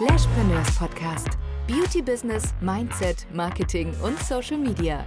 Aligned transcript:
Lashpreneurs 0.00 0.76
Podcast. 0.76 1.30
Beauty 1.66 2.00
Business, 2.00 2.54
Mindset, 2.60 3.26
Marketing 3.32 3.92
und 4.00 4.16
Social 4.20 4.56
Media. 4.56 5.04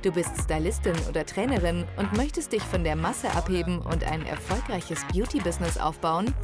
Du 0.00 0.10
bist 0.10 0.30
Stylistin 0.42 0.94
oder 1.10 1.26
Trainerin 1.26 1.84
und 1.98 2.16
möchtest 2.16 2.50
dich 2.50 2.62
von 2.62 2.82
der 2.82 2.96
Masse 2.96 3.30
abheben 3.32 3.82
und 3.82 4.02
ein 4.02 4.24
erfolgreiches 4.24 5.04
Beauty 5.12 5.40
Business 5.40 5.76
aufbauen? 5.76 6.34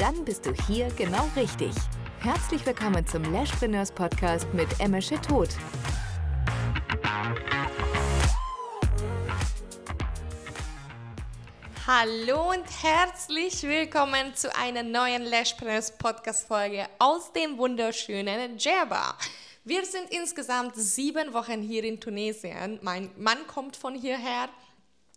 Dann 0.00 0.24
bist 0.24 0.46
du 0.46 0.52
hier 0.66 0.88
genau 0.96 1.28
richtig. 1.36 1.70
Herzlich 2.18 2.66
willkommen 2.66 3.06
zum 3.06 3.22
Lashpreneurs 3.32 3.92
Podcast 3.92 4.52
mit 4.52 4.66
Emesche 4.80 5.20
Tod. 5.20 5.50
Hallo 11.86 12.52
und 12.52 12.64
herzlich 12.82 13.62
willkommen 13.62 14.34
zu 14.34 14.56
einer 14.56 14.82
neuen 14.82 15.22
Lashpreneurs 15.22 15.90
Podcast 15.98 16.48
Folge 16.48 16.86
aus 16.98 17.30
dem 17.34 17.58
wunderschönen 17.58 18.56
Djerba. 18.56 19.18
Wir 19.64 19.84
sind 19.84 20.08
insgesamt 20.08 20.76
sieben 20.76 21.34
Wochen 21.34 21.60
hier 21.60 21.84
in 21.84 22.00
Tunesien. 22.00 22.78
Mein 22.80 23.10
Mann 23.18 23.46
kommt 23.46 23.76
von 23.76 23.94
hierher. 23.94 24.48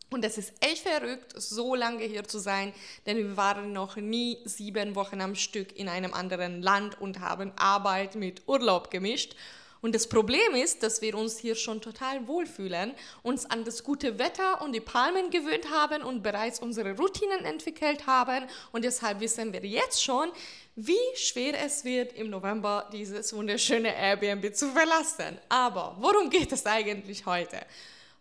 Und 0.09 0.25
es 0.25 0.37
ist 0.37 0.55
echt 0.59 0.85
verrückt, 0.85 1.35
so 1.37 1.73
lange 1.73 2.03
hier 2.03 2.25
zu 2.25 2.37
sein, 2.37 2.73
denn 3.05 3.15
wir 3.15 3.37
waren 3.37 3.71
noch 3.71 3.95
nie 3.95 4.39
sieben 4.43 4.93
Wochen 4.95 5.21
am 5.21 5.35
Stück 5.35 5.73
in 5.77 5.87
einem 5.87 6.13
anderen 6.13 6.61
Land 6.61 6.99
und 6.99 7.21
haben 7.21 7.53
Arbeit 7.55 8.15
mit 8.15 8.45
Urlaub 8.45 8.91
gemischt. 8.91 9.37
Und 9.81 9.95
das 9.95 10.07
Problem 10.07 10.55
ist, 10.55 10.83
dass 10.83 11.01
wir 11.01 11.15
uns 11.15 11.37
hier 11.37 11.55
schon 11.55 11.81
total 11.81 12.27
wohlfühlen, 12.27 12.93
uns 13.23 13.45
an 13.45 13.63
das 13.63 13.83
gute 13.83 14.17
Wetter 14.19 14.61
und 14.61 14.73
die 14.73 14.81
Palmen 14.81 15.29
gewöhnt 15.29 15.69
haben 15.71 16.03
und 16.03 16.23
bereits 16.23 16.59
unsere 16.59 16.95
Routinen 16.97 17.45
entwickelt 17.45 18.07
haben. 18.07 18.45
Und 18.71 18.83
deshalb 18.83 19.19
wissen 19.19 19.53
wir 19.53 19.63
jetzt 19.65 20.03
schon, 20.03 20.29
wie 20.75 20.95
schwer 21.15 21.59
es 21.63 21.83
wird, 21.83 22.13
im 22.13 22.29
November 22.29 22.89
dieses 22.91 23.33
wunderschöne 23.33 23.95
Airbnb 23.95 24.53
zu 24.55 24.71
verlassen. 24.71 25.37
Aber 25.49 25.95
worum 25.99 26.29
geht 26.29 26.51
es 26.51 26.65
eigentlich 26.65 27.25
heute? 27.25 27.59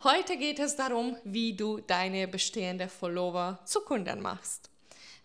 Heute 0.04 0.36
geht 0.36 0.58
es 0.58 0.76
darum, 0.76 1.16
wie 1.24 1.54
du 1.54 1.80
deine 1.80 2.28
bestehenden 2.28 2.88
Follower 2.88 3.58
zu 3.64 3.80
Kunden 3.80 4.20
machst. 4.20 4.70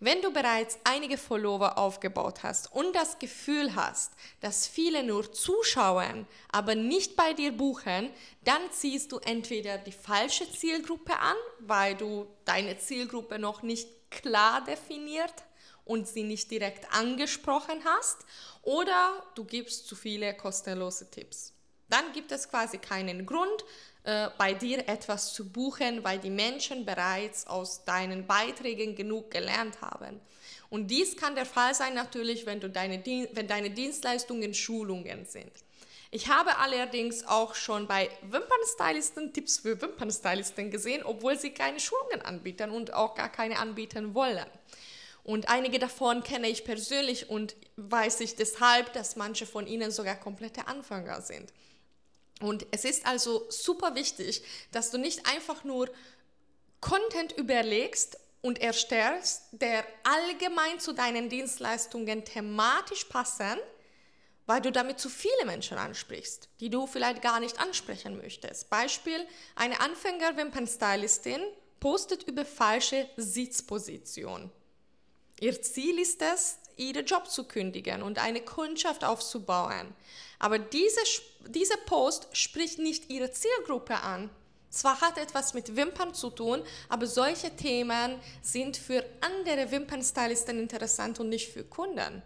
Wenn 0.04 0.20
du 0.24 0.34
bereits 0.34 0.80
einige 0.84 1.16
Follower 1.16 1.78
aufgebaut 1.78 2.42
hast 2.42 2.74
und 2.74 2.96
das 2.96 3.20
Gefühl 3.20 3.76
hast, 3.76 4.12
dass 4.40 4.66
viele 4.66 5.04
nur 5.04 5.32
zuschauen, 5.32 6.26
aber 6.52 6.74
nicht 6.74 7.16
bei 7.16 7.34
dir 7.34 7.52
buchen, 7.52 8.10
dann 8.44 8.62
ziehst 8.72 9.12
du 9.12 9.20
entweder 9.20 9.78
die 9.78 9.92
falsche 9.92 10.52
Zielgruppe 10.52 11.16
an, 11.20 11.36
weil 11.60 11.94
du 11.94 12.26
deine 12.46 12.80
Zielgruppe 12.80 13.38
noch 13.38 13.62
nicht 13.62 13.88
klar 14.10 14.64
definiert 14.64 15.36
und 15.86 16.08
sie 16.08 16.24
nicht 16.24 16.50
direkt 16.50 16.92
angesprochen 16.92 17.86
hast, 17.86 18.26
oder 18.64 19.24
du 19.36 19.44
gibst 19.44 19.88
zu 19.88 19.96
viele 19.96 20.34
kostenlose 20.34 21.12
Tipps. 21.12 21.54
Dann 21.90 22.12
gibt 22.14 22.32
es 22.32 22.50
quasi 22.50 22.80
keinen 22.80 23.28
Grund, 23.28 23.66
äh, 24.04 24.30
bei 24.38 24.54
dir 24.54 24.88
etwas 24.88 25.34
zu 25.34 25.48
buchen, 25.50 26.04
weil 26.04 26.20
die 26.20 26.30
Menschen 26.30 26.86
bereits 26.86 27.46
aus 27.46 27.86
deinen 27.86 28.26
Beiträgen 28.26 28.96
genug 28.96 29.30
gelernt 29.30 29.82
haben. 29.82 30.20
Und 30.70 30.88
dies 30.88 31.18
kann 31.18 31.36
der 31.36 31.46
Fall 31.46 31.76
sein 31.76 31.94
natürlich, 31.94 32.46
wenn, 32.46 32.60
du 32.60 32.70
deine, 32.70 33.04
wenn 33.34 33.48
deine 33.48 33.70
Dienstleistungen 33.70 34.54
Schulungen 34.54 35.26
sind. 35.26 35.52
Ich 36.14 36.28
habe 36.28 36.58
allerdings 36.58 37.26
auch 37.28 37.56
schon 37.56 37.88
bei 37.88 38.10
Wimpernstylisten 38.24 39.34
Tipps 39.34 39.60
für 39.60 39.82
Wimpernstylisten 39.82 40.72
gesehen, 40.72 41.04
obwohl 41.04 41.38
sie 41.38 41.52
keine 41.52 41.80
Schulungen 41.80 42.22
anbieten 42.22 42.72
und 42.72 42.94
auch 42.94 43.16
gar 43.16 43.30
keine 43.30 43.60
anbieten 43.60 44.14
wollen. 44.14 44.46
Und 45.24 45.48
einige 45.50 45.78
davon 45.78 46.24
kenne 46.24 46.50
ich 46.50 46.66
persönlich 46.66 47.30
und 47.30 47.56
weiß 47.78 48.20
ich 48.22 48.36
deshalb, 48.36 48.92
dass 48.94 49.16
manche 49.16 49.46
von 49.46 49.68
ihnen 49.68 49.92
sogar 49.92 50.16
komplette 50.16 50.68
Anfänger 50.68 51.22
sind. 51.22 51.54
Und 52.42 52.66
es 52.72 52.86
ist 52.86 53.06
also 53.06 53.46
super 53.50 53.96
wichtig, 53.96 54.44
dass 54.72 54.92
du 54.92 54.98
nicht 54.98 55.26
einfach 55.28 55.64
nur 55.64 55.90
Content 56.80 57.34
überlegst 57.34 58.18
und 58.42 58.60
erstellst, 58.60 59.44
der 59.52 59.86
allgemein 60.04 60.80
zu 60.80 60.94
deinen 60.94 61.30
Dienstleistungen 61.30 62.26
thematisch 62.26 63.06
passen, 63.06 63.58
weil 64.48 64.62
du 64.62 64.72
damit 64.72 65.00
zu 65.00 65.10
viele 65.10 65.46
Menschen 65.46 65.78
ansprichst, 65.78 66.50
die 66.60 66.70
du 66.70 66.88
vielleicht 66.88 67.22
gar 67.22 67.40
nicht 67.40 67.60
ansprechen 67.60 68.18
möchtest. 68.18 68.70
Beispiel, 68.70 69.26
eine 69.56 69.80
Anfänger-Wimpernstylistin 69.80 71.42
postet 71.80 72.24
über 72.24 72.44
falsche 72.44 73.08
Sitzposition. 73.18 74.52
Ihr 75.40 75.62
Ziel 75.62 76.00
ist 76.00 76.22
es, 76.22 76.58
ihren 76.78 77.06
Job 77.06 77.30
zu 77.30 77.46
kündigen 77.46 78.02
und 78.02 78.20
eine 78.20 78.42
Kundschaft 78.42 79.04
aufzubauen. 79.04 79.94
Aber 80.40 80.60
diese, 80.60 81.02
dieser 81.48 81.78
Post 81.78 82.28
spricht 82.34 82.80
nicht 82.80 83.10
ihre 83.10 83.32
Zielgruppe 83.32 84.02
an. 84.02 84.30
Zwar 84.70 85.02
hat 85.02 85.18
etwas 85.18 85.54
mit 85.54 85.76
Wimpern 85.76 86.14
zu 86.14 86.30
tun, 86.30 86.64
aber 86.88 87.06
solche 87.06 87.56
Themen 87.56 88.20
sind 88.42 88.78
für 88.78 89.06
andere 89.20 89.70
Wimpernstylisten 89.70 90.58
interessant 90.58 91.20
und 91.20 91.30
nicht 91.30 91.52
für 91.52 91.66
Kunden. 91.66 92.24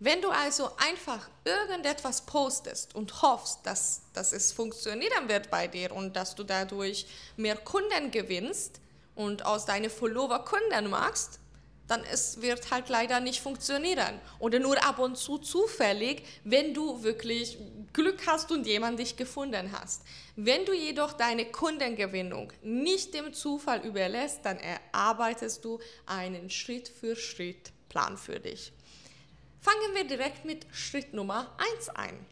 Wenn 0.00 0.20
du 0.20 0.28
also 0.28 0.70
einfach 0.76 1.28
irgendetwas 1.44 2.26
postest 2.26 2.94
und 2.94 3.22
hoffst, 3.22 3.60
dass, 3.64 4.02
dass 4.12 4.32
es 4.32 4.52
funktionieren 4.52 5.28
wird 5.28 5.50
bei 5.50 5.66
dir 5.66 5.92
und 5.92 6.14
dass 6.14 6.34
du 6.34 6.44
dadurch 6.44 7.06
mehr 7.36 7.56
Kunden 7.56 8.10
gewinnst 8.10 8.80
und 9.14 9.46
aus 9.46 9.64
deinen 9.64 9.90
Follower 9.90 10.44
Kunden 10.44 10.90
machst, 10.90 11.38
dann 11.86 12.02
es 12.10 12.40
wird 12.40 12.70
halt 12.70 12.88
leider 12.88 13.20
nicht 13.20 13.40
funktionieren. 13.40 14.20
Oder 14.38 14.58
nur 14.58 14.82
ab 14.82 14.98
und 14.98 15.16
zu 15.16 15.38
zufällig, 15.38 16.22
wenn 16.44 16.72
du 16.72 17.02
wirklich 17.02 17.58
Glück 17.92 18.26
hast 18.26 18.50
und 18.50 18.66
jemand 18.66 18.98
dich 18.98 19.16
gefunden 19.16 19.70
hast. 19.72 20.02
Wenn 20.36 20.64
du 20.64 20.72
jedoch 20.72 21.12
deine 21.12 21.44
Kundengewinnung 21.46 22.52
nicht 22.62 23.14
dem 23.14 23.32
Zufall 23.32 23.84
überlässt, 23.84 24.40
dann 24.44 24.58
erarbeitest 24.58 25.64
du 25.64 25.78
einen 26.06 26.50
Schritt 26.50 26.88
für 26.88 27.16
Schritt 27.16 27.72
Plan 27.88 28.16
für 28.16 28.40
dich. 28.40 28.72
Fangen 29.60 29.94
wir 29.94 30.04
direkt 30.04 30.44
mit 30.44 30.66
Schritt 30.72 31.14
Nummer 31.14 31.56
1 31.76 31.90
ein. 31.90 32.26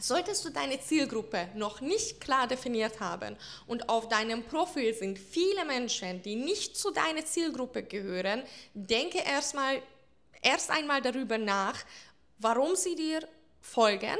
Solltest 0.00 0.44
du 0.44 0.50
deine 0.50 0.78
Zielgruppe 0.78 1.48
noch 1.54 1.80
nicht 1.80 2.20
klar 2.20 2.46
definiert 2.46 3.00
haben 3.00 3.36
und 3.66 3.88
auf 3.88 4.08
deinem 4.08 4.44
Profil 4.44 4.92
sind 4.92 5.18
viele 5.18 5.64
Menschen, 5.64 6.20
die 6.22 6.36
nicht 6.36 6.76
zu 6.76 6.90
deiner 6.90 7.24
Zielgruppe 7.24 7.82
gehören, 7.82 8.42
denke 8.74 9.18
erstmal 9.18 9.80
erst 10.42 10.70
einmal 10.70 11.00
darüber 11.00 11.38
nach, 11.38 11.82
warum 12.38 12.76
sie 12.76 12.94
dir 12.94 13.26
folgen 13.60 14.18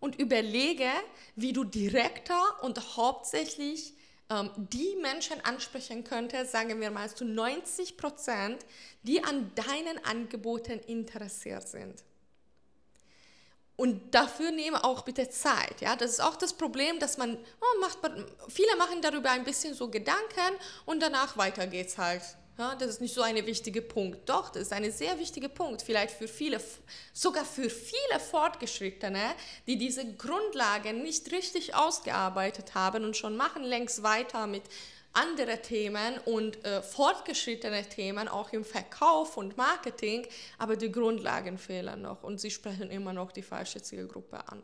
und 0.00 0.18
überlege, 0.18 0.90
wie 1.36 1.52
du 1.52 1.62
direkter 1.62 2.62
und 2.62 2.96
hauptsächlich 2.96 3.94
ähm, 4.28 4.50
die 4.56 4.96
Menschen 5.00 5.40
ansprechen 5.44 6.02
könntest, 6.02 6.50
sagen 6.50 6.80
wir 6.80 6.90
mal 6.90 7.08
zu 7.14 7.24
90 7.24 7.96
Prozent, 7.96 8.66
die 9.04 9.22
an 9.22 9.52
deinen 9.54 10.04
Angeboten 10.04 10.80
interessiert 10.80 11.68
sind. 11.68 12.02
Und 13.82 14.14
dafür 14.14 14.52
nehme 14.52 14.84
auch 14.84 15.02
bitte 15.02 15.28
Zeit. 15.28 15.80
Ja, 15.80 15.96
das 15.96 16.12
ist 16.12 16.20
auch 16.20 16.36
das 16.36 16.52
Problem, 16.52 17.00
dass 17.00 17.18
man, 17.18 17.36
oh, 17.36 17.80
macht, 17.80 17.98
viele 18.48 18.76
machen 18.76 19.02
darüber 19.02 19.32
ein 19.32 19.42
bisschen 19.42 19.74
so 19.74 19.88
Gedanken 19.90 20.54
und 20.86 21.02
danach 21.02 21.36
weiter 21.36 21.66
geht's 21.66 21.98
halt. 21.98 22.22
Ja, 22.56 22.76
das 22.76 22.90
ist 22.90 23.00
nicht 23.00 23.12
so 23.12 23.22
ein 23.22 23.44
wichtiger 23.44 23.80
Punkt. 23.80 24.28
Doch, 24.28 24.50
das 24.50 24.62
ist 24.62 24.72
ein 24.72 24.88
sehr 24.92 25.18
wichtiger 25.18 25.48
Punkt. 25.48 25.82
Vielleicht 25.82 26.14
für 26.14 26.28
viele, 26.28 26.60
sogar 27.12 27.44
für 27.44 27.68
viele 27.68 28.20
Fortgeschrittene, 28.20 29.34
die 29.66 29.76
diese 29.76 30.14
Grundlagen 30.14 31.02
nicht 31.02 31.32
richtig 31.32 31.74
ausgearbeitet 31.74 32.76
haben 32.76 33.04
und 33.04 33.16
schon 33.16 33.36
machen 33.36 33.64
längst 33.64 34.04
weiter 34.04 34.46
mit 34.46 34.62
andere 35.12 35.60
Themen 35.60 36.18
und 36.24 36.64
äh, 36.64 36.82
fortgeschrittene 36.82 37.88
Themen 37.88 38.28
auch 38.28 38.52
im 38.52 38.64
Verkauf 38.64 39.36
und 39.36 39.56
Marketing, 39.56 40.26
aber 40.58 40.76
die 40.76 40.90
Grundlagen 40.90 41.58
fehlen 41.58 42.02
noch 42.02 42.22
und 42.22 42.40
sie 42.40 42.50
sprechen 42.50 42.90
immer 42.90 43.12
noch 43.12 43.32
die 43.32 43.42
falsche 43.42 43.82
Zielgruppe 43.82 44.48
an. 44.48 44.62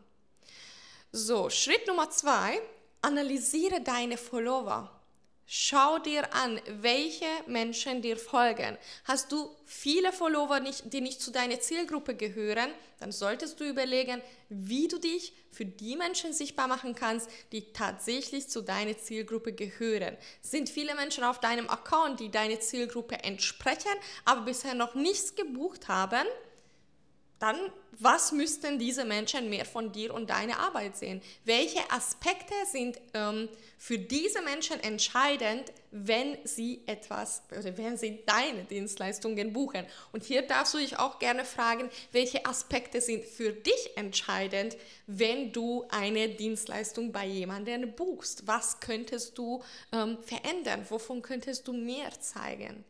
So, 1.12 1.50
Schritt 1.50 1.86
Nummer 1.86 2.10
zwei, 2.10 2.60
analysiere 3.02 3.80
deine 3.80 4.16
Follower. 4.16 4.97
Schau 5.50 5.98
dir 5.98 6.34
an, 6.34 6.60
welche 6.68 7.24
Menschen 7.46 8.02
dir 8.02 8.18
folgen. 8.18 8.76
Hast 9.04 9.32
du 9.32 9.56
viele 9.64 10.12
Follower, 10.12 10.60
die 10.60 11.00
nicht 11.00 11.22
zu 11.22 11.30
deiner 11.30 11.58
Zielgruppe 11.58 12.14
gehören, 12.14 12.70
dann 13.00 13.12
solltest 13.12 13.58
du 13.58 13.64
überlegen, 13.64 14.20
wie 14.50 14.88
du 14.88 14.98
dich 14.98 15.32
für 15.50 15.64
die 15.64 15.96
Menschen 15.96 16.34
sichtbar 16.34 16.68
machen 16.68 16.94
kannst, 16.94 17.30
die 17.52 17.72
tatsächlich 17.72 18.50
zu 18.50 18.60
deiner 18.60 18.98
Zielgruppe 18.98 19.54
gehören. 19.54 20.18
Sind 20.42 20.68
viele 20.68 20.94
Menschen 20.94 21.24
auf 21.24 21.40
deinem 21.40 21.70
Account, 21.70 22.20
die 22.20 22.30
deiner 22.30 22.60
Zielgruppe 22.60 23.14
entsprechen, 23.24 23.88
aber 24.26 24.42
bisher 24.42 24.74
noch 24.74 24.94
nichts 24.94 25.34
gebucht 25.34 25.88
haben? 25.88 26.26
Dann 27.38 27.56
was 28.00 28.30
müssten 28.30 28.78
diese 28.78 29.04
Menschen 29.04 29.50
mehr 29.50 29.64
von 29.64 29.90
dir 29.90 30.14
und 30.14 30.30
deiner 30.30 30.60
Arbeit 30.60 30.96
sehen? 30.96 31.20
Welche 31.44 31.90
Aspekte 31.90 32.54
sind 32.70 32.96
ähm, 33.12 33.48
für 33.76 33.98
diese 33.98 34.40
Menschen 34.42 34.80
entscheidend, 34.80 35.72
wenn 35.90 36.38
sie 36.44 36.82
etwas 36.86 37.42
oder 37.50 37.76
wenn 37.76 37.96
sie 37.96 38.20
deine 38.24 38.64
Dienstleistungen 38.64 39.52
buchen? 39.52 39.84
Und 40.12 40.22
hier 40.22 40.42
darfst 40.42 40.74
du 40.74 40.78
dich 40.78 40.98
auch 40.98 41.18
gerne 41.18 41.44
fragen, 41.44 41.90
welche 42.12 42.46
Aspekte 42.46 43.00
sind 43.00 43.24
für 43.24 43.52
dich 43.52 43.96
entscheidend, 43.96 44.76
wenn 45.08 45.50
du 45.52 45.84
eine 45.90 46.28
Dienstleistung 46.28 47.10
bei 47.10 47.26
jemandem 47.26 47.92
buchst? 47.94 48.46
Was 48.46 48.78
könntest 48.78 49.36
du 49.38 49.62
ähm, 49.90 50.18
verändern? 50.22 50.86
Wovon 50.88 51.22
könntest 51.22 51.66
du 51.66 51.72
mehr 51.72 52.10
zeigen? 52.20 52.84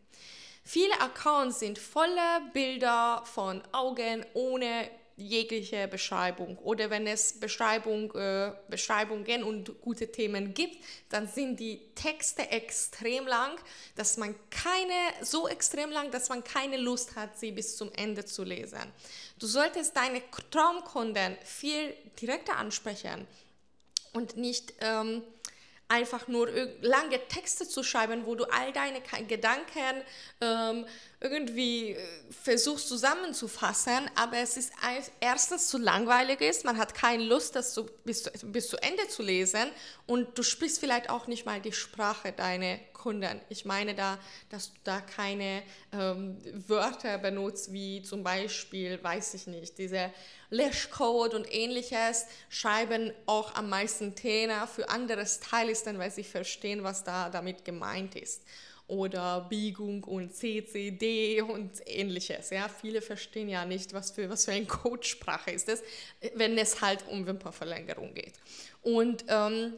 Viele 0.70 1.00
Accounts 1.00 1.60
sind 1.60 1.78
voller 1.78 2.42
Bilder 2.52 3.22
von 3.24 3.62
Augen 3.72 4.26
ohne 4.34 4.90
jegliche 5.16 5.88
Beschreibung. 5.88 6.58
Oder 6.58 6.90
wenn 6.90 7.06
es 7.06 7.40
Beschreibung, 7.40 8.14
äh, 8.14 8.52
Beschreibungen 8.68 9.44
und 9.44 9.80
gute 9.80 10.12
Themen 10.12 10.52
gibt, 10.52 10.84
dann 11.08 11.26
sind 11.26 11.58
die 11.58 11.80
Texte 11.94 12.50
extrem 12.50 13.26
lang, 13.26 13.56
dass 13.96 14.18
man 14.18 14.34
keine, 14.50 14.92
so 15.22 15.48
extrem 15.48 15.90
lang, 15.90 16.10
dass 16.10 16.28
man 16.28 16.44
keine 16.44 16.76
Lust 16.76 17.16
hat, 17.16 17.38
sie 17.38 17.50
bis 17.50 17.78
zum 17.78 17.90
Ende 17.94 18.26
zu 18.26 18.44
lesen. 18.44 18.92
Du 19.38 19.46
solltest 19.46 19.96
deine 19.96 20.20
Traumkunden 20.50 21.38
viel 21.44 21.94
direkter 22.20 22.58
ansprechen 22.58 23.26
und 24.12 24.36
nicht 24.36 24.74
ähm, 24.82 25.22
einfach 25.88 26.28
nur 26.28 26.48
lange 26.82 27.18
Texte 27.28 27.66
zu 27.66 27.82
schreiben, 27.82 28.26
wo 28.26 28.34
du 28.34 28.44
all 28.44 28.72
deine 28.72 29.00
Gedanken 29.26 30.02
ähm, 30.40 30.86
irgendwie 31.20 31.92
äh, 31.92 31.98
versuchst 32.30 32.88
zusammenzufassen, 32.88 34.08
aber 34.14 34.36
es 34.36 34.56
ist 34.56 34.72
erstens 35.20 35.66
zu 35.66 35.78
langweilig 35.78 36.40
ist, 36.40 36.64
man 36.64 36.78
hat 36.78 36.94
keine 36.94 37.24
Lust, 37.24 37.56
das 37.56 37.74
zu, 37.74 37.86
bis, 38.04 38.22
zu, 38.22 38.30
bis 38.46 38.68
zu 38.68 38.76
Ende 38.76 39.08
zu 39.08 39.22
lesen 39.22 39.68
und 40.06 40.38
du 40.38 40.44
sprichst 40.44 40.78
vielleicht 40.78 41.10
auch 41.10 41.26
nicht 41.26 41.44
mal 41.44 41.60
die 41.60 41.72
Sprache 41.72 42.32
deiner 42.32 42.78
Kunden. 42.92 43.40
Ich 43.48 43.64
meine 43.64 43.94
da, 43.94 44.18
dass 44.50 44.72
du 44.72 44.78
da 44.84 45.00
keine 45.00 45.62
ähm, 45.92 46.38
Wörter 46.68 47.18
benutzt, 47.18 47.72
wie 47.72 48.02
zum 48.02 48.22
Beispiel, 48.22 49.02
weiß 49.02 49.34
ich 49.34 49.48
nicht, 49.48 49.76
diese 49.78 50.12
Lashcode 50.50 51.34
und 51.34 51.52
ähnliches 51.52 52.26
schreiben 52.48 53.12
auch 53.26 53.56
am 53.56 53.68
meisten 53.68 54.14
Trainer 54.14 54.68
für 54.68 54.88
andere 54.88 55.26
Stylisten, 55.26 55.98
weil 55.98 56.12
sie 56.12 56.24
verstehen, 56.24 56.84
was 56.84 57.02
da 57.02 57.28
damit 57.28 57.64
gemeint 57.64 58.14
ist. 58.14 58.42
Oder 58.88 59.42
Biegung 59.48 60.02
und 60.04 60.34
CCD 60.34 61.42
und 61.42 61.70
ähnliches. 61.86 62.50
Ja, 62.50 62.68
viele 62.68 63.02
verstehen 63.02 63.48
ja 63.48 63.64
nicht, 63.64 63.92
was 63.92 64.10
für, 64.10 64.28
was 64.28 64.44
für 64.46 64.52
eine 64.52 64.66
Codesprache 64.66 65.50
ist 65.50 65.68
das, 65.68 65.82
wenn 66.34 66.58
es 66.58 66.80
halt 66.80 67.06
um 67.08 67.26
Wimperverlängerung 67.26 68.14
geht. 68.14 68.34
Und 68.82 69.24
ähm, 69.28 69.74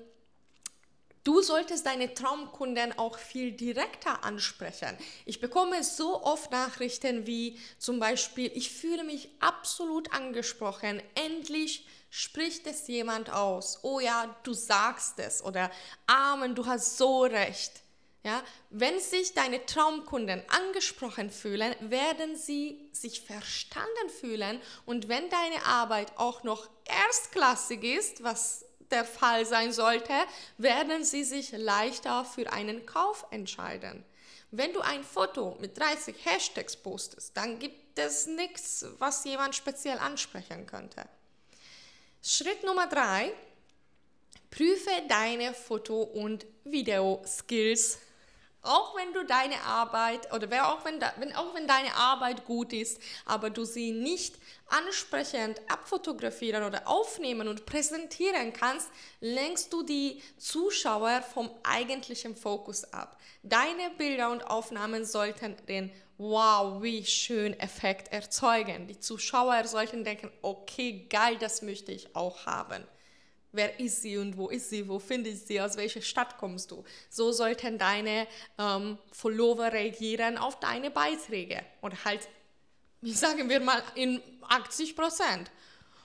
Du 1.23 1.43
solltest 1.43 1.85
deine 1.85 2.15
Traumkunden 2.15 2.99
auch 2.99 3.19
viel 3.19 3.53
direkter 3.53 4.25
ansprechen. 4.25 4.97
Ich 5.27 5.39
bekomme 5.39 5.85
so 5.85 6.23
oft 6.23 6.51
Nachrichten 6.51 7.27
wie 7.27 7.59
zum 7.79 8.01
Beispiel, 8.01 8.51
ich 8.55 8.71
fühle 8.71 9.05
mich 9.05 9.29
absolut 9.39 10.13
angesprochen, 10.15 11.03
endlich 11.15 11.87
spricht 12.09 12.67
es 12.67 12.89
jemand 12.89 13.31
aus. 13.31 13.81
Oh 13.83 14.01
ja, 14.01 14.35
du 14.45 14.55
sagst 14.55 15.19
es 15.19 15.45
oder 15.45 15.71
Amen, 16.07 16.55
du 16.55 16.65
hast 16.65 16.97
so 16.97 17.23
recht. 17.25 17.83
Ja, 18.23 18.43
wenn 18.69 19.01
sich 19.01 19.33
deine 19.33 19.65
Traumkunden 19.65 20.43
angesprochen 20.49 21.31
fühlen, 21.31 21.75
werden 21.81 22.37
sie 22.37 22.91
sich 22.93 23.23
verstanden 23.23 24.11
fühlen 24.21 24.61
und 24.85 25.09
wenn 25.09 25.31
deine 25.31 25.65
Arbeit 25.65 26.13
auch 26.19 26.43
noch 26.43 26.69
erstklassig 26.85 27.83
ist, 27.83 28.23
was 28.23 28.67
der 28.91 29.05
Fall 29.05 29.47
sein 29.47 29.73
sollte, 29.73 30.13
werden 30.59 31.05
Sie 31.05 31.25
sich 31.25 31.53
leichter 31.53 32.25
für 32.25 32.53
einen 32.53 32.87
Kauf 32.87 33.25
entscheiden. 33.31 34.05
Wenn 34.51 34.73
du 34.73 34.81
ein 34.81 35.05
Foto 35.05 35.57
mit 35.61 35.79
30 35.79 36.17
Hashtags 36.25 36.77
postest, 36.77 37.37
dann 37.37 37.59
gibt 37.59 37.99
es 37.99 38.27
nichts, 38.27 38.85
was 38.99 39.25
jemand 39.25 39.55
speziell 39.55 39.99
ansprechen 39.99 40.67
könnte. 40.67 41.05
Schritt 42.23 42.65
Nummer 42.65 42.89
drei: 42.89 43.33
Prüfe 44.51 44.91
deine 45.09 45.55
Foto- 45.55 46.03
und 46.03 46.47
Videoskills 46.65 47.99
auch 48.63 48.97
wenn 48.97 49.13
du 49.13 49.25
deine 49.25 49.61
Arbeit 49.63 50.33
oder 50.33 50.49
auch 50.69 50.85
wenn, 50.85 51.01
wenn, 51.19 51.35
auch 51.35 51.55
wenn 51.55 51.67
deine 51.67 51.95
Arbeit 51.95 52.45
gut 52.45 52.73
ist, 52.73 53.01
aber 53.25 53.51
du 53.51 53.65
sie 53.65 53.93
nicht 53.93 54.37
ansprechend 54.67 55.61
abfotografieren 55.71 56.65
oder 56.65 56.87
aufnehmen 56.87 57.49
und 57.49 57.67
präsentieren 57.67 58.53
kannst, 58.53 58.91
lenkst 59.21 59.73
du 59.73 59.83
die 59.83 60.23
Zuschauer 60.37 61.23
vom 61.23 61.51
eigentlichen 61.63 62.37
Fokus 62.37 62.85
ab. 62.93 63.19
Deine 63.43 63.91
Bilder 63.97 64.31
und 64.31 64.43
Aufnahmen 64.43 65.05
sollten 65.05 65.57
den 65.67 65.91
Wow, 66.23 66.83
wie 66.83 67.03
schön 67.07 67.59
Effekt 67.59 68.13
erzeugen. 68.13 68.87
Die 68.87 69.01
Zuschauer 69.01 69.67
sollten 69.67 70.05
denken, 70.05 70.31
okay, 70.43 71.07
geil, 71.09 71.39
das 71.41 71.63
möchte 71.63 71.93
ich 71.93 72.15
auch 72.15 72.45
haben. 72.45 72.85
Wer 73.53 73.81
ist 73.81 74.03
sie 74.03 74.17
und 74.17 74.37
wo 74.37 74.49
ist 74.49 74.71
sie? 74.71 74.89
Wo 74.89 74.99
finde 74.99 75.31
ich 75.31 75.41
sie? 75.41 75.61
Aus 75.61 75.77
welcher 75.77 76.03
Stadt 76.03 76.39
kommst 76.39 76.71
du? 76.71 76.85
So 77.09 77.33
sollten 77.33 77.79
deine 77.79 78.29
ähm, 78.59 78.97
Follower 79.13 79.73
reagieren 79.73 80.39
auf 80.39 80.61
deine 80.61 80.91
Beiträge. 80.91 81.65
Und 81.81 82.05
halt, 82.05 82.29
sagen 83.03 83.49
wir 83.49 83.61
mal, 83.61 83.83
in 83.97 84.23
80 84.49 84.95
Prozent. 84.95 85.51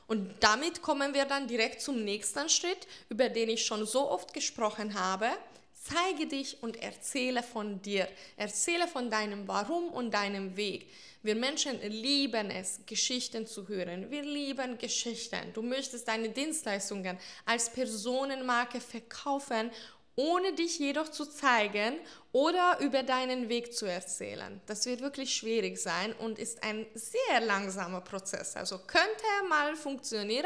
Und 0.08 0.36
damit 0.40 0.82
kommen 0.82 1.14
wir 1.14 1.26
dann 1.26 1.48
direkt 1.48 1.82
zum 1.82 2.04
nächsten 2.04 2.50
Schritt, 2.50 2.88
über 3.10 3.30
den 3.30 3.50
ich 3.50 3.66
schon 3.66 3.86
so 3.86 4.10
oft 4.10 4.34
gesprochen 4.34 5.00
habe. 5.00 5.30
Zeige 5.74 6.28
dich 6.28 6.64
und 6.64 6.82
erzähle 6.82 7.44
von 7.44 7.82
dir. 7.82 8.08
Erzähle 8.38 8.88
von 8.88 9.12
deinem 9.12 9.48
Warum 9.48 9.90
und 9.90 10.12
deinem 10.12 10.58
Weg. 10.58 10.90
Wir 11.26 11.36
Menschen 11.36 11.82
lieben 11.82 12.52
es, 12.52 12.82
Geschichten 12.86 13.48
zu 13.48 13.68
hören. 13.68 14.12
Wir 14.12 14.22
lieben 14.22 14.78
Geschichten. 14.78 15.52
Du 15.54 15.64
möchtest 15.64 16.08
deine 16.08 16.30
Dienstleistungen 16.30 17.18
als 17.48 17.68
Personenmarke 17.72 18.80
verkaufen, 18.80 19.72
ohne 20.16 20.54
dich 20.54 20.78
jedoch 20.78 21.10
zu 21.10 21.26
zeigen 21.26 21.96
oder 22.32 22.78
über 22.80 23.02
deinen 23.02 23.50
Weg 23.50 23.74
zu 23.74 23.88
erzählen. 23.88 24.62
Das 24.68 24.86
wird 24.86 25.02
wirklich 25.02 25.36
schwierig 25.36 25.80
sein 25.80 26.14
und 26.14 26.38
ist 26.38 26.62
ein 26.62 26.86
sehr 26.94 27.42
langsamer 27.42 28.02
Prozess. 28.02 28.56
Also 28.56 28.78
könnte 28.78 29.50
mal 29.50 29.76
funktionieren, 29.76 30.46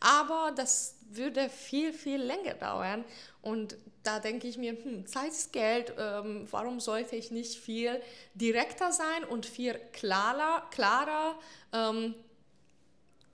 aber 0.00 0.50
das 0.56 0.94
würde 1.10 1.50
viel, 1.50 1.92
viel 1.92 2.22
länger 2.22 2.54
dauern. 2.54 3.04
Und 3.46 3.76
da 4.02 4.18
denke 4.18 4.48
ich 4.48 4.58
mir, 4.58 4.72
hm, 4.72 5.06
Zeit 5.06 5.30
ist 5.30 5.52
Geld, 5.52 5.92
ähm, 5.96 6.48
warum 6.50 6.80
sollte 6.80 7.14
ich 7.14 7.30
nicht 7.30 7.56
viel 7.56 8.02
direkter 8.34 8.90
sein 8.90 9.22
und 9.22 9.46
viel 9.46 9.78
klarer, 9.92 10.66
klarer 10.72 11.38
ähm, 11.72 12.16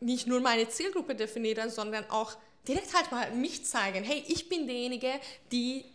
nicht 0.00 0.26
nur 0.26 0.40
meine 0.40 0.68
Zielgruppe 0.68 1.14
definieren, 1.14 1.70
sondern 1.70 2.04
auch 2.10 2.36
direkt 2.68 2.94
halt 2.94 3.10
mal 3.10 3.30
mich 3.30 3.64
zeigen, 3.64 4.04
hey, 4.04 4.22
ich 4.28 4.50
bin 4.50 4.66
derjenige, 4.66 5.12
die 5.50 5.86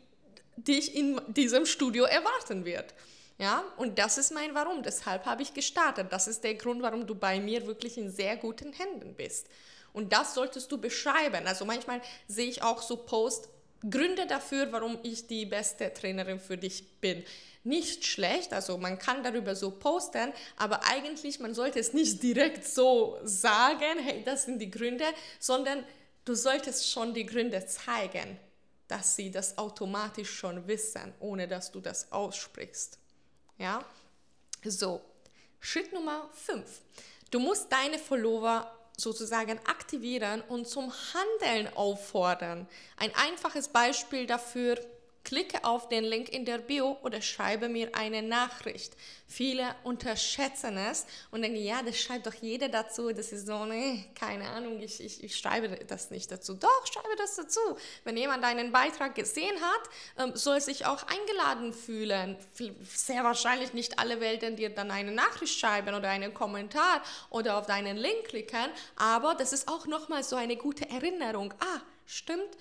dich 0.56 0.96
in 0.96 1.22
diesem 1.27 1.68
Studio 1.68 2.06
erwarten 2.06 2.65
wird. 2.65 2.96
Ja, 3.38 3.63
und 3.77 4.00
das 4.00 4.18
ist 4.18 4.34
mein 4.34 4.56
Warum. 4.56 4.82
Deshalb 4.82 5.27
habe 5.27 5.44
ich 5.44 5.53
gestartet. 5.53 6.08
Das 6.10 6.27
ist 6.27 6.44
der 6.44 6.56
Grund, 6.56 6.82
warum 6.82 7.06
du 7.06 7.13
bei 7.13 7.39
mir 7.39 7.68
wirklich 7.68 8.00
in 8.00 8.10
sehr 8.10 8.36
guten 8.36 8.74
Händen 8.74 9.13
bist. 9.13 9.46
Und 9.94 10.12
das 10.12 10.34
solltest 10.34 10.72
du 10.72 10.80
beschreiben. 10.80 11.46
Also 11.46 11.65
manchmal 11.65 12.01
sehe 12.27 12.50
ich 12.50 12.63
auch 12.63 12.82
so 12.82 12.98
Posts, 12.98 13.50
Gründe 13.89 14.25
dafür, 14.25 14.72
warum 14.72 14.98
ich 15.03 15.27
die 15.27 15.46
beste 15.46 15.93
Trainerin 15.93 16.39
für 16.39 16.57
dich 16.57 17.00
bin. 17.00 17.24
Nicht 17.63 18.05
schlecht, 18.05 18.53
also 18.53 18.77
man 18.77 18.98
kann 18.98 19.24
darüber 19.24 19.55
so 19.55 19.72
posten, 19.72 20.31
aber 20.55 20.86
eigentlich 20.86 21.39
man 21.39 21.53
sollte 21.53 21.79
es 21.79 21.93
nicht 21.93 22.24
direkt 22.24 22.65
so 22.65 23.19
sagen, 23.24 24.00
hey, 24.03 24.24
das 24.24 24.46
sind 24.46 24.60
die 24.60 24.72
Gründe, 24.72 25.05
sondern 25.39 25.84
du 26.24 26.34
solltest 26.34 26.89
schon 26.89 27.13
die 27.13 27.25
Gründe 27.25 27.65
zeigen, 27.65 28.39
dass 28.88 29.15
sie 29.15 29.29
das 29.31 29.57
automatisch 29.57 30.31
schon 30.31 30.65
wissen, 30.67 31.13
ohne 31.19 31.48
dass 31.48 31.72
du 31.72 31.81
das 31.81 32.12
aussprichst. 32.12 32.98
Ja? 33.57 33.84
So, 34.63 35.01
Schritt 35.60 35.91
Nummer 35.91 36.29
5. 36.34 36.81
Du 37.31 37.39
musst 37.39 37.72
deine 37.72 38.00
Follower 38.00 38.76
sozusagen 39.00 39.60
aktivieren 39.66 40.42
und 40.48 40.68
zum 40.68 40.92
Handeln 41.13 41.72
auffordern. 41.75 42.68
Ein 42.98 43.12
einfaches 43.16 43.68
Beispiel 43.68 44.25
dafür 44.25 44.80
Klicke 45.27 45.65
auf 45.65 45.89
den 45.89 46.05
Link 46.05 46.29
in 46.29 46.46
der 46.46 46.57
Bio 46.57 46.98
oder 47.03 47.22
schreibe 47.22 47.67
mir 47.67 47.93
eine 47.93 48.22
Nachricht. 48.22 48.93
Viele 49.27 49.75
unterschätzen 49.84 50.77
es 50.77 51.05
und 51.31 51.41
denken, 51.41 51.62
ja, 51.62 51.84
das 51.84 52.00
schreibt 52.00 52.27
doch 52.27 52.34
jeder 52.34 52.69
dazu. 52.69 53.12
Das 53.12 53.34
ist 53.34 53.46
so, 53.46 53.65
nee, 53.65 54.05
keine 54.17 54.48
Ahnung, 54.48 54.81
ich, 54.81 55.03
ich, 55.03 55.22
ich 55.22 55.36
schreibe 55.36 55.67
das 55.86 56.12
nicht 56.12 56.31
dazu. 56.31 56.53
Doch, 56.53 56.88
schreibe 56.88 57.13
das 57.17 57.36
dazu. 57.36 57.60
Wenn 58.05 58.15
jemand 58.15 58.46
einen 58.46 58.72
Beitrag 58.72 59.15
gesehen 59.15 59.57
hat, 59.60 59.89
ähm, 60.17 60.31
soll 60.34 60.62
sich 60.62 60.86
auch 60.86 61.03
eingeladen 61.03 61.74
fühlen. 61.74 62.38
Sehr 62.89 63.25
wahrscheinlich 63.25 63.74
nicht 63.74 64.00
alle 64.00 64.22
werden 64.22 64.55
dir 64.55 64.69
dann 64.69 64.91
eine 64.91 65.12
Nachricht 65.12 65.60
schreiben 65.60 65.93
oder 65.93 66.07
einen 66.07 66.34
Kommentar 66.34 67.03
oder 67.29 67.57
auf 67.57 67.65
deinen 67.65 67.98
Link 67.98 68.29
klicken, 68.29 68.72
aber 68.96 69.36
das 69.36 69.51
ist 69.51 69.67
auch 69.67 69.88
nochmal 69.88 70.24
so 70.24 70.38
eine 70.38 70.55
gute 70.55 70.89
Erinnerung. 70.89 71.53
Ah, 71.60 71.81
stimmt, 72.05 72.55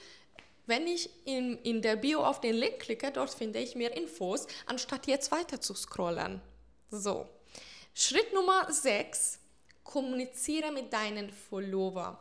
wenn 0.66 0.86
ich 0.86 1.08
in, 1.24 1.58
in 1.58 1.80
der 1.80 1.96
Bio 1.96 2.22
auf 2.22 2.40
den 2.40 2.54
Link 2.56 2.80
klicke, 2.80 3.10
dort 3.12 3.30
finde 3.30 3.60
ich 3.60 3.74
mehr 3.74 3.96
Infos, 3.96 4.46
anstatt 4.66 5.06
jetzt 5.06 5.30
weiter 5.30 5.60
zu 5.60 5.74
scrollen. 5.74 6.40
So. 6.90 7.28
Schritt 7.94 8.32
Nummer 8.34 8.70
6. 8.70 9.38
Kommuniziere 9.84 10.72
mit 10.72 10.92
deinen 10.92 11.30
Followern. 11.30 12.18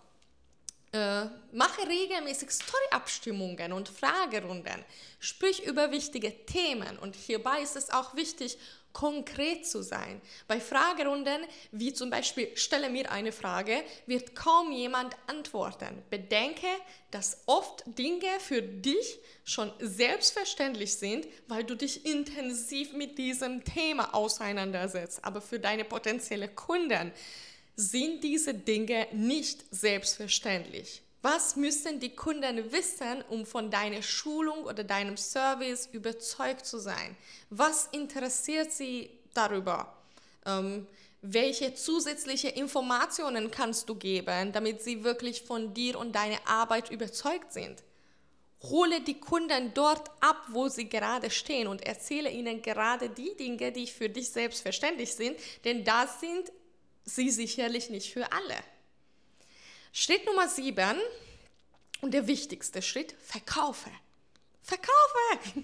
Äh, 0.91 1.25
mache 1.51 1.87
regelmäßig 1.87 2.51
Story-Abstimmungen 2.51 3.73
und 3.73 3.89
Fragerunden. 3.89 4.85
Sprich 5.19 5.65
über 5.65 5.91
wichtige 5.91 6.45
Themen. 6.45 6.97
Und 6.99 7.15
hierbei 7.15 7.61
ist 7.61 7.75
es 7.75 7.89
auch 7.89 8.15
wichtig, 8.15 8.57
konkret 8.95 9.67
zu 9.67 9.83
sein. 9.83 10.21
Bei 10.47 10.61
Fragerunden, 10.61 11.41
wie 11.71 11.93
zum 11.93 12.09
Beispiel 12.09 12.55
stelle 12.55 12.89
mir 12.89 13.11
eine 13.11 13.33
Frage, 13.33 13.83
wird 14.05 14.35
kaum 14.35 14.71
jemand 14.71 15.13
antworten. 15.27 16.01
Bedenke, 16.09 16.67
dass 17.11 17.43
oft 17.45 17.83
Dinge 17.85 18.39
für 18.39 18.61
dich 18.61 19.19
schon 19.43 19.69
selbstverständlich 19.79 20.95
sind, 20.95 21.27
weil 21.49 21.65
du 21.65 21.75
dich 21.75 22.05
intensiv 22.05 22.93
mit 22.93 23.17
diesem 23.17 23.65
Thema 23.65 24.15
auseinandersetzt. 24.15 25.19
Aber 25.23 25.41
für 25.41 25.59
deine 25.59 25.83
potenziellen 25.83 26.55
Kunden 26.55 27.11
sind 27.75 28.23
diese 28.23 28.53
Dinge 28.53 29.07
nicht 29.11 29.65
selbstverständlich. 29.71 31.01
Was 31.27 31.55
müssen 31.55 31.99
die 31.99 32.15
Kunden 32.15 32.71
wissen, 32.71 33.23
um 33.29 33.47
von 33.47 33.71
deiner 33.71 34.03
Schulung 34.03 34.63
oder 34.65 34.83
deinem 34.83 35.17
Service 35.17 35.89
überzeugt 35.91 36.67
zu 36.67 36.77
sein? 36.77 37.17
Was 37.49 37.87
interessiert 37.87 38.71
sie 38.71 39.09
darüber? 39.33 39.91
Ähm, 40.45 40.85
welche 41.23 41.73
zusätzliche 41.73 42.49
Informationen 42.49 43.49
kannst 43.49 43.89
du 43.89 43.95
geben, 43.95 44.51
damit 44.51 44.83
sie 44.83 45.03
wirklich 45.03 45.41
von 45.41 45.73
dir 45.73 45.97
und 45.97 46.15
deiner 46.15 46.47
Arbeit 46.47 46.91
überzeugt 46.91 47.51
sind? 47.51 47.81
Hole 48.61 49.01
die 49.01 49.19
Kunden 49.19 49.73
dort 49.73 50.11
ab, 50.19 50.45
wo 50.49 50.67
sie 50.67 50.87
gerade 50.87 51.31
stehen 51.31 51.67
und 51.67 51.83
erzähle 51.87 52.29
ihnen 52.29 52.61
gerade 52.61 53.09
die 53.09 53.35
Dinge, 53.35 53.71
die 53.71 53.87
für 53.87 54.09
dich 54.09 54.29
selbstverständlich 54.29 55.15
sind, 55.15 55.39
denn 55.63 55.83
das 55.83 56.19
sind 56.19 56.51
sie 57.03 57.31
sicherlich 57.31 57.89
nicht 57.89 58.13
für 58.13 58.31
alle. 58.31 58.74
Schritt 59.97 60.25
Nummer 60.25 60.49
sieben 60.49 60.99
und 62.01 62.13
der 62.13 62.27
wichtigste 62.27 62.81
Schritt, 62.81 63.15
verkaufe. 63.23 63.89
Verkaufe! 64.61 65.63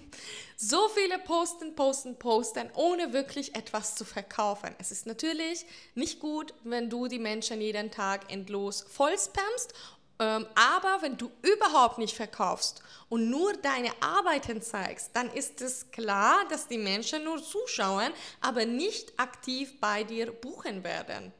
So 0.56 0.88
viele 0.88 1.18
posten, 1.18 1.74
posten, 1.74 2.18
posten, 2.18 2.70
ohne 2.74 3.12
wirklich 3.12 3.54
etwas 3.54 3.94
zu 3.94 4.06
verkaufen. 4.06 4.74
Es 4.78 4.90
ist 4.90 5.04
natürlich 5.04 5.66
nicht 5.94 6.18
gut, 6.18 6.54
wenn 6.64 6.88
du 6.88 7.08
die 7.08 7.18
Menschen 7.18 7.60
jeden 7.60 7.90
Tag 7.90 8.32
endlos 8.32 8.86
voll 8.88 9.18
spammst, 9.18 9.74
ähm, 10.18 10.46
aber 10.54 11.02
wenn 11.02 11.18
du 11.18 11.30
überhaupt 11.42 11.98
nicht 11.98 12.16
verkaufst 12.16 12.82
und 13.10 13.28
nur 13.28 13.52
deine 13.58 13.90
Arbeiten 14.00 14.62
zeigst, 14.62 15.10
dann 15.12 15.30
ist 15.34 15.60
es 15.60 15.90
klar, 15.90 16.46
dass 16.48 16.68
die 16.68 16.78
Menschen 16.78 17.24
nur 17.24 17.42
zuschauen, 17.42 18.12
aber 18.40 18.64
nicht 18.64 19.12
aktiv 19.18 19.78
bei 19.78 20.04
dir 20.04 20.32
buchen 20.32 20.84
werden. 20.84 21.34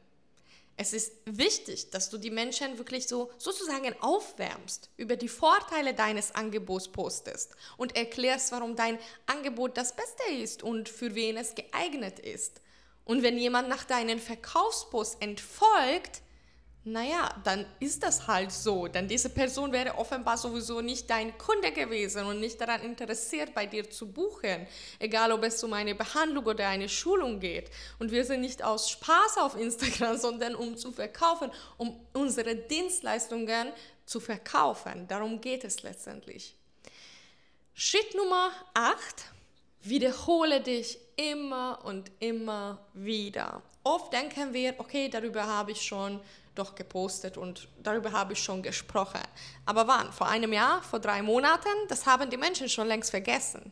Es 0.75 0.91
ist 0.91 1.13
wichtig, 1.25 1.91
dass 1.91 2.09
du 2.09 2.17
die 2.17 2.31
Menschen 2.31 2.79
wirklich 2.79 3.07
so 3.07 3.29
sozusagen 3.37 3.95
aufwärmst, 4.01 4.89
über 4.97 5.15
die 5.15 5.29
Vorteile 5.29 5.93
deines 5.93 6.33
Angebots 6.33 6.87
postest 6.87 7.55
und 7.77 7.95
erklärst, 7.95 8.51
warum 8.51 8.75
dein 8.75 8.97
Angebot 9.27 9.77
das 9.77 9.95
Beste 9.95 10.23
ist 10.31 10.63
und 10.63 10.89
für 10.89 11.13
wen 11.13 11.37
es 11.37 11.53
geeignet 11.53 12.17
ist. 12.19 12.59
Und 13.05 13.21
wenn 13.21 13.37
jemand 13.37 13.69
nach 13.69 13.83
deinen 13.83 14.19
Verkaufspost 14.19 15.21
entfolgt, 15.21 16.22
naja, 16.85 17.33
dann 17.45 17.65
ist 17.79 18.03
das 18.03 18.27
halt 18.27 18.51
so. 18.51 18.87
Denn 18.87 19.07
diese 19.07 19.29
Person 19.29 19.71
wäre 19.71 19.97
offenbar 19.97 20.37
sowieso 20.37 20.81
nicht 20.81 21.09
dein 21.09 21.37
Kunde 21.37 21.71
gewesen 21.71 22.25
und 22.25 22.41
nicht 22.41 22.59
daran 22.59 22.81
interessiert, 22.81 23.53
bei 23.53 23.65
dir 23.65 23.89
zu 23.89 24.11
buchen. 24.11 24.67
Egal, 24.99 25.31
ob 25.31 25.43
es 25.43 25.63
um 25.63 25.71
eine 25.71 25.95
Behandlung 25.95 26.45
oder 26.45 26.67
eine 26.67 26.89
Schulung 26.89 27.39
geht. 27.39 27.69
Und 27.99 28.11
wir 28.11 28.25
sind 28.25 28.41
nicht 28.41 28.63
aus 28.63 28.89
Spaß 28.89 29.37
auf 29.37 29.55
Instagram, 29.55 30.17
sondern 30.19 30.55
um 30.55 30.75
zu 30.75 30.91
verkaufen, 30.91 31.51
um 31.77 32.05
unsere 32.11 32.55
Dienstleistungen 32.55 33.71
zu 34.05 34.19
verkaufen. 34.19 35.07
Darum 35.07 35.39
geht 35.39 35.63
es 35.63 35.83
letztendlich. 35.83 36.55
Schritt 37.73 38.13
Nummer 38.13 38.51
8. 38.73 38.97
Wiederhole 39.83 40.59
dich 40.59 40.97
immer 41.15 41.79
und 41.85 42.11
immer 42.19 42.85
wieder. 42.93 43.61
Oft 43.83 44.13
denken 44.13 44.53
wir, 44.53 44.75
okay, 44.77 45.09
darüber 45.09 45.45
habe 45.45 45.71
ich 45.71 45.81
schon 45.81 46.21
doch 46.55 46.75
gepostet 46.75 47.37
und 47.37 47.67
darüber 47.81 48.11
habe 48.11 48.33
ich 48.33 48.43
schon 48.43 48.61
gesprochen. 48.61 49.21
Aber 49.65 49.87
wann? 49.87 50.11
Vor 50.11 50.27
einem 50.27 50.53
Jahr? 50.53 50.81
Vor 50.83 50.99
drei 50.99 51.21
Monaten? 51.21 51.69
Das 51.89 52.05
haben 52.05 52.29
die 52.29 52.37
Menschen 52.37 52.69
schon 52.69 52.87
längst 52.87 53.11
vergessen. 53.11 53.71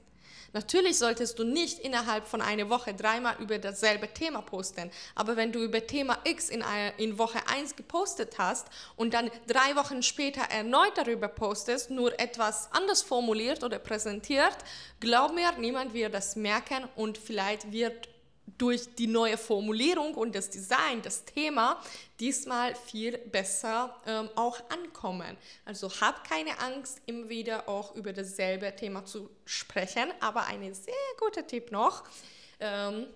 Natürlich 0.53 0.97
solltest 0.97 1.39
du 1.39 1.45
nicht 1.45 1.79
innerhalb 1.79 2.27
von 2.27 2.41
einer 2.41 2.69
Woche 2.69 2.93
dreimal 2.93 3.35
über 3.39 3.57
dasselbe 3.57 4.13
Thema 4.13 4.41
posten, 4.41 4.91
aber 5.15 5.37
wenn 5.37 5.53
du 5.53 5.63
über 5.63 5.87
Thema 5.87 6.17
X 6.25 6.49
in, 6.49 6.61
in 6.97 7.17
Woche 7.17 7.39
1 7.47 7.77
gepostet 7.77 8.37
hast 8.37 8.67
und 8.97 9.13
dann 9.13 9.31
drei 9.47 9.77
Wochen 9.77 10.03
später 10.03 10.41
erneut 10.41 10.97
darüber 10.97 11.29
postest, 11.29 11.89
nur 11.89 12.19
etwas 12.19 12.69
anders 12.73 13.01
formuliert 13.01 13.63
oder 13.63 13.79
präsentiert, 13.79 14.57
glaub 14.99 15.33
mir, 15.33 15.53
niemand 15.53 15.93
wird 15.93 16.13
das 16.13 16.35
merken 16.35 16.83
und 16.95 17.17
vielleicht 17.17 17.71
wird 17.71 18.09
durch 18.57 18.93
die 18.95 19.07
neue 19.07 19.37
Formulierung 19.37 20.13
und 20.13 20.35
das 20.35 20.49
Design, 20.49 21.01
das 21.01 21.25
Thema, 21.25 21.81
diesmal 22.19 22.75
viel 22.75 23.17
besser 23.17 23.95
ähm, 24.05 24.29
auch 24.35 24.59
ankommen. 24.69 25.35
Also 25.65 25.89
hab 25.99 26.27
keine 26.27 26.59
Angst, 26.59 27.01
immer 27.05 27.29
wieder 27.29 27.67
auch 27.67 27.95
über 27.95 28.13
dasselbe 28.13 28.75
Thema 28.75 29.05
zu 29.05 29.29
sprechen. 29.45 30.11
Aber 30.19 30.45
ein 30.45 30.73
sehr 30.73 30.93
guter 31.19 31.45
Tipp 31.45 31.71
noch 31.71 32.03
ähm, 32.59 33.07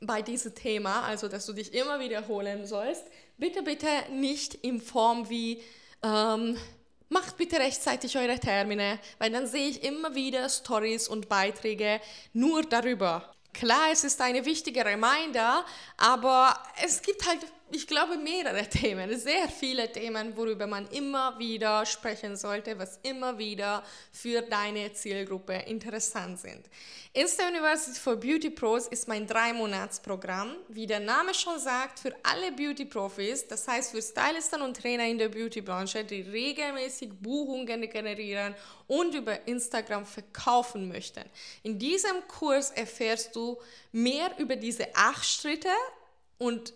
bei 0.00 0.22
diesem 0.22 0.54
Thema, 0.54 1.02
also 1.02 1.28
dass 1.28 1.46
du 1.46 1.52
dich 1.52 1.74
immer 1.74 1.98
wiederholen 1.98 2.66
sollst, 2.66 3.04
bitte, 3.36 3.62
bitte 3.62 3.88
nicht 4.12 4.54
in 4.54 4.80
Form 4.80 5.28
wie 5.28 5.60
ähm, 6.02 6.56
macht 7.08 7.36
bitte 7.36 7.58
rechtzeitig 7.58 8.16
eure 8.16 8.38
Termine, 8.38 9.00
weil 9.18 9.30
dann 9.30 9.46
sehe 9.46 9.68
ich 9.68 9.82
immer 9.82 10.14
wieder 10.14 10.48
Stories 10.48 11.08
und 11.08 11.28
Beiträge 11.28 12.00
nur 12.32 12.62
darüber. 12.62 13.34
Klar, 13.52 13.90
es 13.90 14.04
ist 14.04 14.20
eine 14.20 14.44
wichtige 14.44 14.84
Reminder, 14.84 15.64
aber 15.96 16.62
es 16.82 17.02
gibt 17.02 17.26
halt 17.26 17.40
ich 17.70 17.86
glaube, 17.86 18.16
mehrere 18.16 18.66
Themen, 18.68 19.18
sehr 19.18 19.48
viele 19.48 19.90
Themen, 19.90 20.36
worüber 20.36 20.66
man 20.66 20.86
immer 20.88 21.38
wieder 21.38 21.84
sprechen 21.86 22.36
sollte, 22.36 22.78
was 22.78 22.98
immer 23.02 23.38
wieder 23.38 23.82
für 24.12 24.42
deine 24.42 24.92
Zielgruppe 24.92 25.54
interessant 25.66 26.38
sind. 26.38 26.66
Insta 27.12 27.48
University 27.48 27.98
for 27.98 28.16
Beauty 28.16 28.50
Pros 28.50 28.86
ist 28.88 29.08
mein 29.08 29.26
Drei-Monats-Programm, 29.26 30.56
wie 30.68 30.86
der 30.86 31.00
Name 31.00 31.34
schon 31.34 31.58
sagt, 31.58 31.98
für 31.98 32.14
alle 32.22 32.52
Beauty-Profis, 32.52 33.48
das 33.48 33.66
heißt 33.66 33.92
für 33.92 34.02
Stylisten 34.02 34.62
und 34.62 34.76
Trainer 34.76 35.06
in 35.06 35.18
der 35.18 35.28
Beauty-Branche, 35.28 36.04
die 36.04 36.22
regelmäßig 36.22 37.10
Buchungen 37.20 37.80
generieren 37.88 38.54
und 38.86 39.14
über 39.14 39.46
Instagram 39.46 40.06
verkaufen 40.06 40.88
möchten. 40.88 41.24
In 41.62 41.78
diesem 41.78 42.26
Kurs 42.28 42.70
erfährst 42.70 43.34
du 43.34 43.58
mehr 43.92 44.30
über 44.38 44.56
diese 44.56 44.94
acht 44.94 45.26
Schritte 45.26 45.70
und 46.38 46.72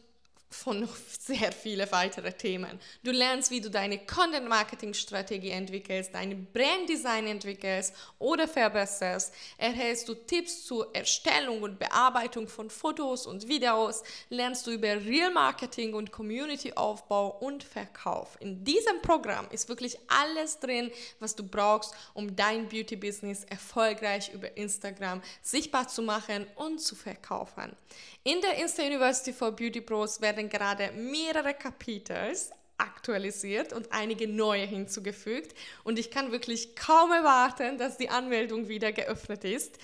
von 0.54 0.80
noch 0.80 0.96
sehr 1.18 1.52
viele 1.52 1.90
weitere 1.92 2.32
Themen. 2.32 2.78
Du 3.02 3.10
lernst, 3.10 3.50
wie 3.50 3.60
du 3.60 3.70
deine 3.70 3.98
Content-Marketing-Strategie 3.98 5.50
entwickelst, 5.50 6.14
dein 6.14 6.46
Brand-Design 6.52 7.26
entwickelst 7.26 7.94
oder 8.18 8.46
verbesserst. 8.46 9.34
Erhältst 9.58 10.08
du 10.08 10.14
Tipps 10.14 10.64
zur 10.64 10.94
Erstellung 10.94 11.62
und 11.62 11.78
Bearbeitung 11.78 12.48
von 12.48 12.70
Fotos 12.70 13.26
und 13.26 13.48
Videos. 13.48 14.02
Lernst 14.28 14.66
du 14.66 14.72
über 14.72 14.88
Real-Marketing 14.88 15.94
und 15.94 16.12
Community-Aufbau 16.12 17.38
und 17.40 17.64
Verkauf. 17.64 18.36
In 18.40 18.64
diesem 18.64 19.00
Programm 19.02 19.48
ist 19.50 19.68
wirklich 19.68 19.98
alles 20.08 20.58
drin, 20.60 20.90
was 21.18 21.34
du 21.34 21.42
brauchst, 21.42 21.94
um 22.14 22.34
dein 22.36 22.68
Beauty-Business 22.68 23.44
erfolgreich 23.44 24.32
über 24.32 24.56
Instagram 24.56 25.22
sichtbar 25.42 25.88
zu 25.88 26.02
machen 26.02 26.46
und 26.56 26.80
zu 26.80 26.94
verkaufen. 26.94 27.76
In 28.24 28.40
der 28.40 28.56
Insta 28.58 28.82
University 28.82 29.32
for 29.32 29.50
Beauty 29.50 29.80
Pros 29.80 30.20
werden 30.20 30.41
gerade 30.48 30.92
mehrere 30.92 31.54
Kapitels 31.54 32.50
aktualisiert 32.78 33.72
und 33.72 33.92
einige 33.92 34.26
neue 34.26 34.66
hinzugefügt. 34.66 35.54
Und 35.84 35.98
ich 35.98 36.10
kann 36.10 36.32
wirklich 36.32 36.74
kaum 36.74 37.12
erwarten, 37.12 37.78
dass 37.78 37.96
die 37.96 38.10
Anmeldung 38.10 38.68
wieder 38.68 38.92
geöffnet 38.92 39.44
ist 39.44 39.78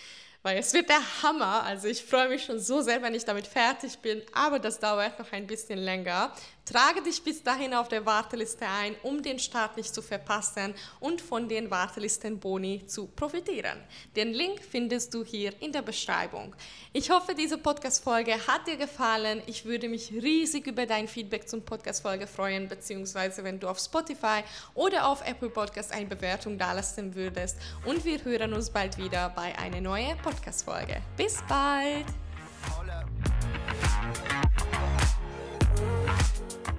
weil 0.49 0.57
es 0.57 0.73
wird 0.73 0.89
der 0.89 1.03
Hammer. 1.23 1.63
Also 1.65 1.89
ich 1.89 2.03
freue 2.03 2.31
mich 2.31 2.45
schon 2.45 2.59
so 2.59 2.81
sehr, 2.81 3.03
wenn 3.03 3.15
ich 3.15 3.27
damit 3.27 3.47
fertig 3.47 3.99
bin, 3.99 4.23
aber 4.33 4.59
das 4.59 4.79
dauert 4.79 5.19
noch 5.19 5.31
ein 5.33 5.47
bisschen 5.47 5.79
länger. 5.79 6.33
Trage 6.65 7.01
dich 7.01 7.23
bis 7.23 7.43
dahin 7.43 7.73
auf 7.73 7.89
der 7.89 8.05
Warteliste 8.05 8.67
ein, 8.67 8.95
um 9.03 9.23
den 9.23 9.39
Start 9.39 9.79
nicht 9.79 9.95
zu 9.95 10.03
verpassen 10.03 10.75
und 11.01 11.23
von 11.23 11.49
den 11.49 11.71
Wartelistenboni 11.71 12.85
zu 12.87 13.07
profitieren. 13.07 13.79
Den 14.17 14.35
Link 14.35 14.61
findest 14.63 15.15
du 15.15 15.25
hier 15.25 15.55
in 15.63 15.73
der 15.73 15.81
Beschreibung. 15.81 16.55
Ich 16.93 17.09
hoffe, 17.09 17.35
diese 17.35 17.57
Podcast-Folge 17.57 18.35
hat 18.47 18.67
dir 18.67 18.77
gefallen. 18.77 19.41
Ich 19.47 19.65
würde 19.65 19.89
mich 19.89 20.13
riesig 20.13 20.67
über 20.67 20.85
dein 20.85 21.09
Feedback 21.09 21.49
zum 21.49 21.63
Podcast-Folge 21.63 22.27
freuen, 22.27 22.69
beziehungsweise 22.69 23.45
wenn 23.45 23.59
du 23.59 23.69
auf 23.69 23.79
Spotify 23.79 24.43
oder 24.75 25.09
auf 25.09 25.27
Apple 25.27 25.49
Podcast 25.49 25.91
eine 25.91 26.05
Bewertung 26.05 26.59
dalassen 26.59 27.15
würdest. 27.15 27.57
Und 27.87 28.05
wir 28.05 28.23
hören 28.23 28.53
uns 28.53 28.69
bald 28.69 28.99
wieder 28.99 29.31
bei 29.31 29.57
einer 29.59 29.81
neuen 29.81 30.19
Podcast-Folge. 30.39 30.97
Bis 31.17 31.43
bald! 31.49 32.07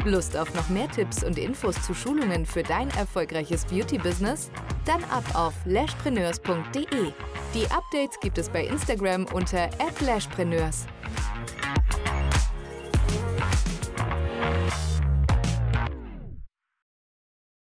Lust 0.06 0.38
auf 0.38 0.54
noch 0.54 0.70
mehr 0.70 0.90
Tipps 0.90 1.24
und 1.24 1.38
Infos 1.38 1.82
zu 1.82 1.94
Schulungen 1.94 2.46
für 2.46 2.64
dein 2.64 2.90
erfolgreiches 2.92 3.66
Beauty-Business? 3.66 4.50
Dann 4.86 5.04
ab 5.06 5.24
auf 5.34 5.54
lashpreneurs.de. 5.66 7.12
Die 7.54 7.66
Updates 7.72 8.20
gibt 8.22 8.38
es 8.38 8.50
bei 8.50 8.66
Instagram 8.66 9.26
unter 9.34 9.70
@lashpreneurs. 10.00 10.86